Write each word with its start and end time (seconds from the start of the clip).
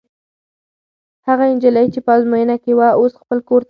هغه 1.27 1.43
نجلۍ 1.55 1.85
چې 1.93 1.99
په 2.05 2.11
ازموینه 2.17 2.55
کې 2.63 2.71
وه، 2.77 2.87
اوس 2.99 3.13
خپل 3.21 3.37
کور 3.47 3.49
ته 3.49 3.51
لاړه. 3.51 3.59